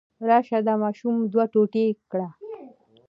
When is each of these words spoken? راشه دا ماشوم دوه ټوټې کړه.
راشه 0.27 0.57
دا 0.67 0.73
ماشوم 0.83 1.15
دوه 1.31 1.45
ټوټې 1.53 1.85
کړه. 2.11 2.27